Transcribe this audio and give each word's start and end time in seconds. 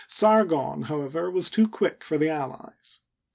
Sargon 0.07 0.79
was, 0.79 0.87
however, 0.87 1.31
too 1.43 1.67
quick 1.67 2.03
for 2.03 2.17
the 2.17 2.27
allies. 2.27 3.01